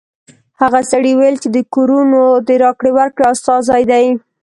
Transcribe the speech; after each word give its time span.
هغه 0.61 0.79
سړي 0.91 1.11
ویل 1.15 1.35
چې 1.43 1.49
د 1.55 1.57
کورونو 1.75 2.21
د 2.47 2.49
راکړې 2.63 2.91
ورکړې 2.97 3.25
استازی 3.33 3.83
دی 3.91 4.05